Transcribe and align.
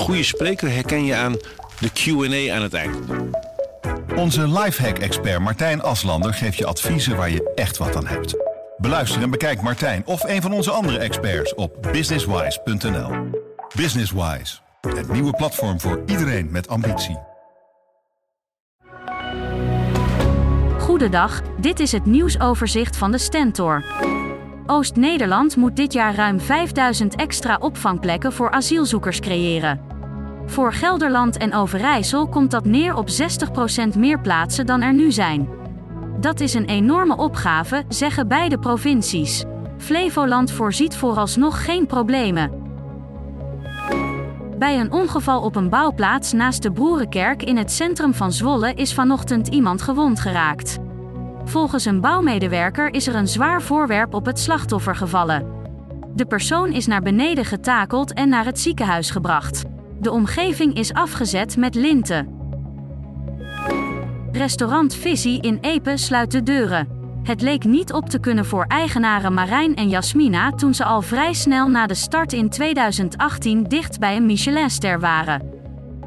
goede 0.00 0.22
spreker 0.22 0.70
herken 0.70 1.04
je 1.04 1.14
aan 1.14 1.36
de 1.78 1.90
Q&A 1.92 2.54
aan 2.54 2.62
het 2.62 2.74
eind. 2.74 2.96
Onze 4.16 4.48
lifehack-expert 4.48 5.40
Martijn 5.40 5.82
Aslander 5.82 6.34
geeft 6.34 6.56
je 6.56 6.66
adviezen 6.66 7.16
waar 7.16 7.30
je 7.30 7.52
echt 7.54 7.76
wat 7.76 7.96
aan 7.96 8.06
hebt. 8.06 8.34
Beluister 8.76 9.22
en 9.22 9.30
bekijk 9.30 9.62
Martijn 9.62 10.02
of 10.06 10.22
een 10.24 10.42
van 10.42 10.52
onze 10.52 10.70
andere 10.70 10.98
experts 10.98 11.54
op 11.54 11.88
businesswise.nl. 11.92 13.10
Businesswise, 13.76 14.58
het 14.80 15.12
nieuwe 15.12 15.32
platform 15.32 15.80
voor 15.80 16.02
iedereen 16.06 16.50
met 16.50 16.68
ambitie. 16.68 17.18
Goedendag, 20.78 21.42
dit 21.60 21.80
is 21.80 21.92
het 21.92 22.06
nieuwsoverzicht 22.06 22.96
van 22.96 23.10
de 23.12 23.18
Stentor. 23.18 23.84
Oost-Nederland 24.66 25.56
moet 25.56 25.76
dit 25.76 25.92
jaar 25.92 26.14
ruim 26.14 26.40
5000 26.40 27.14
extra 27.14 27.56
opvangplekken 27.56 28.32
voor 28.32 28.50
asielzoekers 28.50 29.20
creëren. 29.20 29.89
Voor 30.50 30.72
Gelderland 30.72 31.36
en 31.36 31.54
Overijssel 31.54 32.28
komt 32.28 32.50
dat 32.50 32.64
neer 32.64 32.94
op 32.94 33.08
60% 33.94 33.98
meer 33.98 34.20
plaatsen 34.20 34.66
dan 34.66 34.82
er 34.82 34.92
nu 34.92 35.12
zijn. 35.12 35.48
Dat 36.20 36.40
is 36.40 36.54
een 36.54 36.64
enorme 36.64 37.16
opgave, 37.16 37.84
zeggen 37.88 38.28
beide 38.28 38.58
provincies. 38.58 39.44
Flevoland 39.78 40.50
voorziet 40.50 40.96
vooralsnog 40.96 41.64
geen 41.64 41.86
problemen. 41.86 42.50
Bij 44.58 44.80
een 44.80 44.92
ongeval 44.92 45.42
op 45.42 45.56
een 45.56 45.68
bouwplaats 45.68 46.32
naast 46.32 46.62
de 46.62 46.72
Broerenkerk 46.72 47.42
in 47.42 47.56
het 47.56 47.72
centrum 47.72 48.14
van 48.14 48.32
Zwolle 48.32 48.74
is 48.74 48.94
vanochtend 48.94 49.48
iemand 49.48 49.82
gewond 49.82 50.20
geraakt. 50.20 50.78
Volgens 51.44 51.84
een 51.84 52.00
bouwmedewerker 52.00 52.94
is 52.94 53.06
er 53.06 53.14
een 53.14 53.28
zwaar 53.28 53.62
voorwerp 53.62 54.14
op 54.14 54.26
het 54.26 54.38
slachtoffer 54.38 54.96
gevallen. 54.96 55.46
De 56.14 56.26
persoon 56.26 56.72
is 56.72 56.86
naar 56.86 57.02
beneden 57.02 57.44
getakeld 57.44 58.12
en 58.12 58.28
naar 58.28 58.44
het 58.44 58.60
ziekenhuis 58.60 59.10
gebracht. 59.10 59.64
De 60.00 60.10
omgeving 60.10 60.74
is 60.74 60.92
afgezet 60.92 61.56
met 61.56 61.74
linten. 61.74 62.28
Restaurant 64.32 64.94
Visie 64.94 65.42
in 65.42 65.58
Epe 65.60 65.96
sluit 65.96 66.30
de 66.30 66.42
deuren. 66.42 66.88
Het 67.22 67.40
leek 67.40 67.64
niet 67.64 67.92
op 67.92 68.08
te 68.08 68.18
kunnen 68.18 68.46
voor 68.46 68.64
eigenaren 68.64 69.34
Marijn 69.34 69.76
en 69.76 69.88
Jasmina 69.88 70.50
toen 70.50 70.74
ze 70.74 70.84
al 70.84 71.02
vrij 71.02 71.32
snel 71.32 71.68
na 71.68 71.86
de 71.86 71.94
start 71.94 72.32
in 72.32 72.48
2018 72.48 73.62
dicht 73.62 73.98
bij 73.98 74.16
een 74.16 74.26
Michelinster 74.26 75.00
waren. 75.00 75.50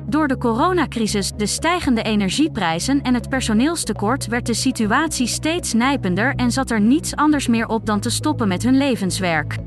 Door 0.05 0.27
de 0.27 0.37
coronacrisis, 0.37 1.31
de 1.31 1.45
stijgende 1.45 2.01
energieprijzen 2.01 3.01
en 3.01 3.13
het 3.13 3.29
personeelstekort 3.29 4.27
werd 4.27 4.45
de 4.45 4.53
situatie 4.53 5.27
steeds 5.27 5.73
nijpender 5.73 6.35
en 6.35 6.51
zat 6.51 6.71
er 6.71 6.81
niets 6.81 7.15
anders 7.15 7.47
meer 7.47 7.67
op 7.67 7.85
dan 7.85 7.99
te 7.99 8.09
stoppen 8.09 8.47
met 8.47 8.63
hun 8.63 8.77
levenswerk. 8.77 9.57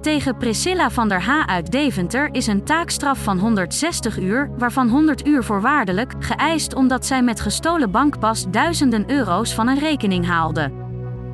Tegen 0.00 0.36
Priscilla 0.36 0.90
van 0.90 1.08
der 1.08 1.22
Ha 1.22 1.46
uit 1.46 1.70
Deventer 1.70 2.28
is 2.32 2.46
een 2.46 2.64
taakstraf 2.64 3.22
van 3.22 3.38
160 3.38 4.18
uur, 4.18 4.50
waarvan 4.58 4.88
100 4.88 5.26
uur 5.26 5.44
voorwaardelijk, 5.44 6.14
geëist 6.18 6.74
omdat 6.74 7.06
zij 7.06 7.22
met 7.22 7.40
gestolen 7.40 7.90
bankpas 7.90 8.44
duizenden 8.50 9.10
euro's 9.10 9.54
van 9.54 9.68
een 9.68 9.78
rekening 9.78 10.26
haalde. 10.26 10.72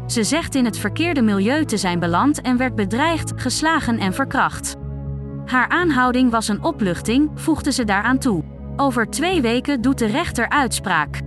Ze 0.06 0.24
zegt 0.24 0.54
in 0.54 0.64
het 0.64 0.78
verkeerde 0.78 1.22
milieu 1.22 1.64
te 1.64 1.76
zijn 1.76 1.98
beland 1.98 2.40
en 2.40 2.56
werd 2.56 2.74
bedreigd, 2.74 3.32
geslagen 3.36 3.98
en 3.98 4.14
verkracht. 4.14 4.76
Haar 5.44 5.68
aanhouding 5.68 6.30
was 6.30 6.48
een 6.48 6.64
opluchting, 6.64 7.30
voegde 7.34 7.72
ze 7.72 7.84
daaraan 7.84 8.18
toe. 8.18 8.44
Over 8.76 9.10
twee 9.10 9.40
weken 9.40 9.80
doet 9.80 9.98
de 9.98 10.06
rechter 10.06 10.48
uitspraak. 10.48 11.20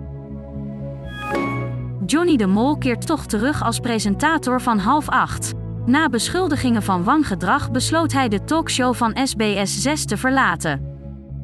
Johnny 2.06 2.36
de 2.36 2.48
Mol 2.48 2.78
keert 2.78 3.06
toch 3.06 3.26
terug 3.26 3.64
als 3.64 3.80
presentator 3.80 4.62
van 4.62 4.80
half 4.80 5.10
acht. 5.10 5.54
Na 5.86 6.10
beschuldigingen 6.10 6.84
van 6.84 7.04
wangedrag 7.04 7.72
besloot 7.72 8.12
hij 8.12 8.28
de 8.28 8.44
talkshow 8.44 8.96
van 8.96 9.18
SBS 9.24 9.82
6 9.82 10.06
te 10.06 10.18
verlaten. 10.18 10.98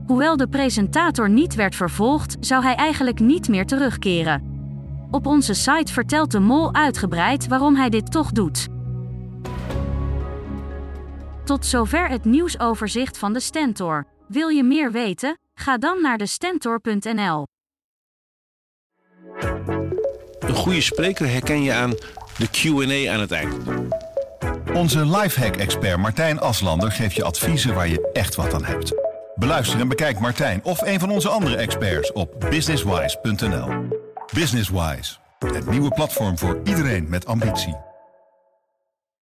Hoewel 0.08 0.38
de 0.38 0.48
presentator 0.48 1.30
niet 1.30 1.56
werd 1.56 1.76
vervolgd, 1.76 2.38
zou 2.40 2.64
hij 2.64 2.76
eigenlijk 2.76 3.20
niet 3.20 3.48
meer 3.50 3.66
terugkeren. 3.66 4.54
Op 5.12 5.26
onze 5.26 5.54
site 5.54 5.94
vertelt 5.94 6.32
de 6.32 6.40
mol 6.40 6.74
uitgebreid 6.74 7.48
waarom 7.48 7.76
hij 7.76 7.90
dit 7.90 8.12
toch 8.12 8.32
doet. 8.32 8.68
Tot 11.44 11.66
zover 11.66 12.10
het 12.10 12.26
nieuwsoverzicht 12.26 13.18
van 13.18 13.34
de 13.34 13.40
Stentor. 13.40 14.08
Wil 14.28 14.48
je 14.48 14.64
meer 14.64 14.92
weten? 14.92 15.38
Ga 15.54 15.78
dan 15.78 16.02
naar 16.02 16.18
de 16.18 16.26
Stentor.nl. 16.26 17.48
Een 20.40 20.56
goede 20.56 20.82
spreker 20.82 21.28
herken 21.28 21.64
je 21.64 21.74
aan 21.74 21.92
de 22.38 22.48
Q&A 22.52 23.14
aan 23.14 23.20
het 23.20 23.32
eind. 23.32 23.56
Onze 24.76 25.06
lifehack-expert 25.06 25.98
Martijn 25.98 26.40
Aslander 26.40 26.92
geeft 26.92 27.16
je 27.16 27.24
adviezen 27.24 27.74
waar 27.74 27.88
je 27.88 28.10
echt 28.14 28.36
wat 28.36 28.54
aan 28.54 28.66
hebt. 28.66 28.94
Beluister 29.36 29.80
en 29.80 29.88
bekijk 29.88 30.20
Martijn 30.20 30.64
of 30.64 30.82
een 30.82 31.00
van 31.00 31.10
onze 31.12 31.30
andere 31.30 31.56
experts 31.56 32.12
op 32.12 32.46
businesswise.nl. 32.50 33.68
Businesswise, 34.34 35.16
het 35.40 35.70
nieuwe 35.70 35.90
platform 35.90 36.38
voor 36.38 36.60
iedereen 36.64 37.10
met 37.10 37.26
ambitie. 37.26 37.76